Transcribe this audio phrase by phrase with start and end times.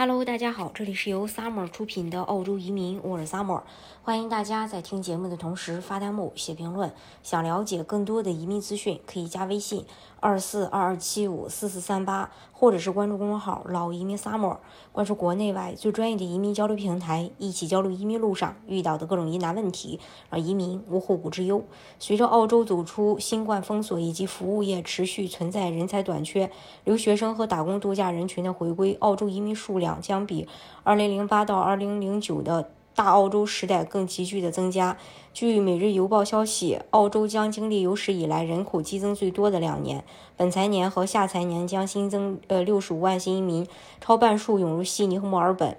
[0.00, 3.62] Hello，大家好，这里是由 Summer 出品的澳洲移民，我是 Summer，
[4.04, 6.92] 欢迎大家在听节目的同时发弹幕、写评论。
[7.24, 9.84] 想了解更多的移民资讯，可以加微信
[10.20, 14.58] 二四二二七五四四三八，或者是关注公众号“老移民 Summer”，
[14.92, 19.98] 关注国内外最专业的移民交流平台，一起交流移民路上遇到的各种疑难问题，
[20.30, 21.64] 让移民无后顾之忧。
[21.98, 26.52] 随着澳洲走出新冠封锁以及服务业持续存在人才短缺，
[26.84, 29.87] 留学生和打工度假人群的回归，澳洲移民数量。
[29.96, 30.46] 将比
[30.84, 34.96] 2008到2009的大澳洲时代更急剧的增加。
[35.32, 40.04] 据《每日邮报》消息，澳洲将经历有史以来人口激增最多的两年，
[40.36, 43.66] 本财年和下财年将新增呃65万新移民，
[44.00, 45.76] 超半数涌入悉尼和墨尔本。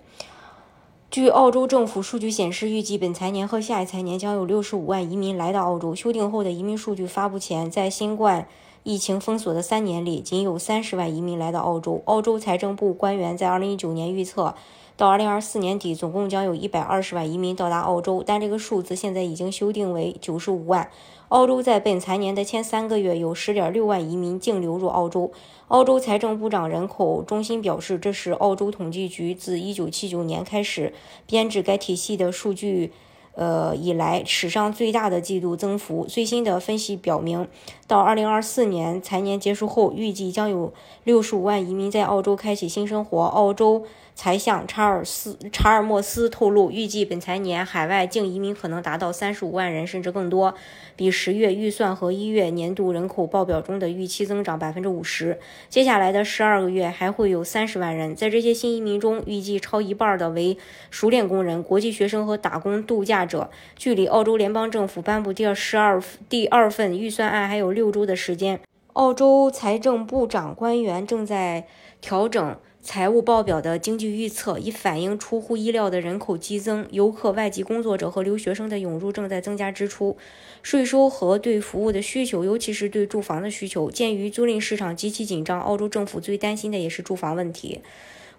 [1.12, 5.94] 据澳洲政府数据显示，预计本财年和下一财年将有65万移民来到澳洲。
[5.95, 8.48] 修订后的移民数据发布前，在新冠
[8.84, 12.02] 疫情封锁的三年里，仅有三十万移民来到澳洲。
[12.06, 14.56] 澳洲财政部官员在二零一九年预测，
[14.96, 20.90] 到二零二四年底，总共将有一百二十万移民到达澳洲，但这个数字现在已经修订为九十五万。
[21.28, 25.31] 澳洲在本财年的前三个月有十点六万移民净流入澳洲。
[25.68, 30.94] 澳洲财政部长人口中心表示，这是澳洲统计局自一九七九年开始
[31.28, 32.94] 编制该体系的数据。
[33.40, 36.06] 呃，以来史上最大的季度增幅。
[36.09, 37.48] 最新的分析表明，
[37.88, 40.73] 到二零二四年财年结束后，预计将有
[41.06, 43.23] 六十五万移民在澳洲开启新生活。
[43.23, 50.53] 澳洲财相查尔斯·查尔莫斯透露，预计本财年海外净移民可能达到三十五万人，甚至更多，
[50.98, 55.40] 比十月预算和一月年度人口报表中的预期增长百分之五十。
[55.70, 58.14] 接下来的十二个月还会有三十万人。
[58.14, 60.58] 在这些新移民中，预计超一半的为
[60.90, 63.28] 熟练工人、国际学生和打工度假。
[63.30, 68.59] 者，距离澳洲联邦政府颁布第二十二第二份预算案还有六周的时间。
[68.94, 71.67] 澳洲财政部长官员正在
[72.02, 80.17] 调整财务报表的经济预测，以反映出乎意料的人口激增、游客、外籍工作者和留学生的涌入正在增加支出、
[80.61, 83.91] 税收和对服务的需求，尤其是对住房的需求。
[83.91, 87.81] 鉴于租赁市场极其紧张，澳洲政府最担心的也是住房问题。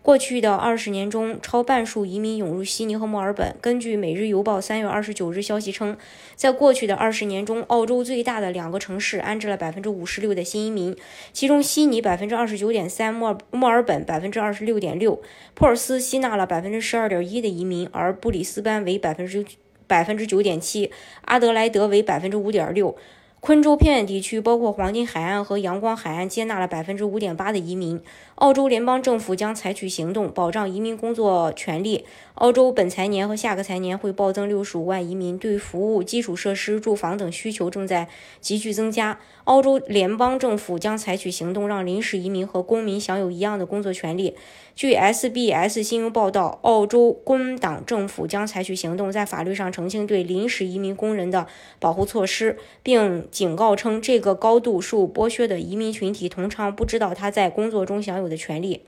[0.02, 3.54] 过去的二十年中，超半数移民涌入悉尼和墨尔本。
[3.60, 5.94] 根据《每日邮报》三月二十九日消息称，
[6.34, 10.96] 在过去的二十年中，澳洲最大的两个城市安置了百分之五十六的新移民，
[11.34, 15.20] 其中悉尼百分之二十九点三，墨墨尔本百分之二十六点六，
[15.54, 19.44] 珀尔斯吸纳了百分之十二点一的移民，而布里斯班为百分之
[19.86, 20.90] 百分之九点七，
[21.26, 22.96] 阿德莱德为百分之五点六。
[23.40, 27.98] 昆州偏远地区，包括黄金海岸和阳光海岸，接纳了百分之五点八的移民。
[28.34, 32.04] 澳洲联邦政府将采取行动，保障移民工作权利。
[32.34, 38.08] 澳洲本财年和下个财年会暴增六十五万移民，对服务、基础设施、住房等需求正在
[38.42, 39.18] 急剧增加。
[39.44, 44.36] 澳洲联邦政府将采取行动，让临时移民和公民享有一样的工作权利。
[44.74, 51.46] 据 SBS 新闻报道，澳洲工党政府将采取行动，在法律上澄清对临时移民工人的
[51.78, 58.82] 保护措施，并警告称，这个高度受剥削的移民群体通常不知道他在工作中享有的权利。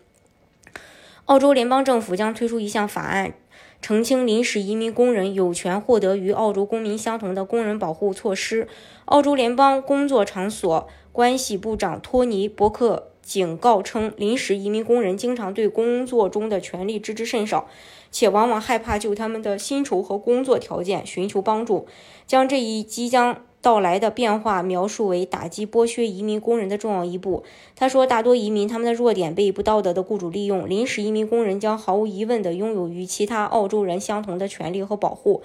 [1.26, 3.34] 澳洲联邦政府将推出一项法案，
[3.80, 8.66] 澄清临时移民工人有权获得与澳洲公民相同的工人保护措施。
[9.04, 13.08] 澳洲联邦工作场所关系部长托尼·伯克。
[13.22, 17.68] 警告称，临时移民工人经常对工作中的权利知之甚少，
[18.10, 21.86] 且往往害怕就他们的薪酬和工作条件寻求帮助。
[22.26, 27.44] 将这一即将到来的变化描述为打击剥削移民工人的重要一步。
[27.76, 35.42] 他说，大多移民他们的弱点被不道德的雇主利用，临时移民工人将毫无疑问地拥有与其他澳洲人相同的权利和保护。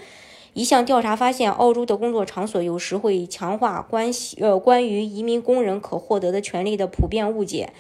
[0.54, 7.72] 一项调查发现，澳洲的工作场所有时会强化关系呃关于移民工人可获得的权利的普遍误解。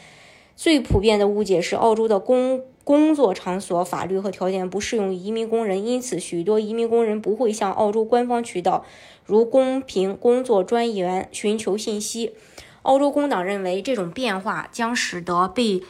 [0.55, 8.85] 最普遍的误解是，澳洲的工工作场所法律和条件不适用于移民工人，因此许多移民工人不会向澳洲官方渠道，
[9.25, 12.31] 如公平工作专员寻求信息。
[12.83, 15.83] 澳洲工党认为，这种变化将使得被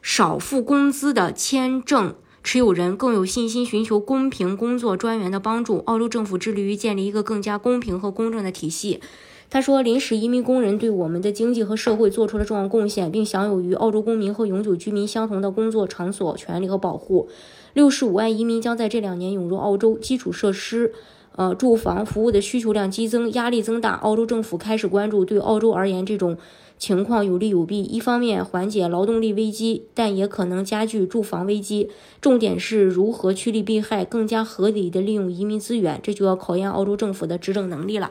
[0.00, 2.14] 少付工资的签证。
[2.44, 5.78] 持有人更有信心寻求公平工作专员的帮助。
[5.86, 9.00] 澳洲政府致力于建立一个更加公平和公正的体系。
[9.50, 17.28] 他说：“临时移民工人对我们的经济和社会做出了重要贡献，并享有与澳洲公民和永久居民相同的工作场所权利和保护。”
[17.74, 20.92] 六十五万移民将在这两年涌入澳洲，基础设施、
[21.36, 23.94] 呃住房服务的需求量激增，压力增大。
[23.94, 26.36] 澳洲政府开始关注对澳洲而言这种。
[26.76, 31.88] 情况有利有弊，一方面缓解劳动力危机，但也可能加剧住房危机。
[32.20, 38.10] 重点是如何趋利避害，更加合理的利用移民资源，这就要考验澳洲政府的执政能力了。